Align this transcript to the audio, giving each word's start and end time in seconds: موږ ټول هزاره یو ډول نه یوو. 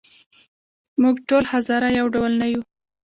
موږ 1.01 1.15
ټول 1.29 1.43
هزاره 1.53 1.89
یو 1.99 2.05
ډول 2.15 2.31
نه 2.41 2.47
یوو. 2.53 2.65